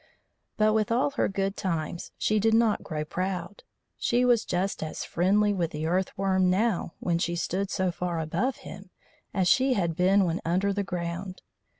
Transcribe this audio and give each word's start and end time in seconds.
But 0.57 0.73
with 0.73 0.91
all 0.91 1.11
her 1.11 1.27
good 1.27 1.55
times 1.55 2.11
she 2.17 2.39
did 2.39 2.55
not 2.55 2.81
grow 2.81 3.05
proud. 3.05 3.61
She 3.99 4.25
was 4.25 4.45
just 4.45 4.81
as 4.81 5.03
friendly 5.03 5.53
with 5.53 5.69
the 5.69 5.85
Earth 5.85 6.17
worm, 6.17 6.49
now 6.49 6.95
when 6.99 7.19
she 7.19 7.35
stood 7.35 7.69
so 7.69 7.91
far 7.91 8.19
above 8.19 8.55
him, 8.65 8.89
as 9.31 9.47
she 9.47 9.75
had 9.75 9.95
been 9.95 10.25
when 10.25 10.41
under 10.43 10.73
the 10.73 10.81
ground. 10.81 11.43